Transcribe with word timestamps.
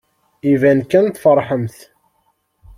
Iban 0.51 0.79
kan 0.91 1.05
tfeṛḥemt. 1.09 1.77